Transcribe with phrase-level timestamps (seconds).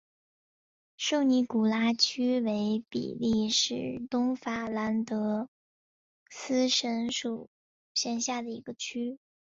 [0.97, 5.47] 圣尼古拉区为比利时东法兰德
[6.27, 7.11] 斯省
[7.93, 9.19] 辖下的一个区。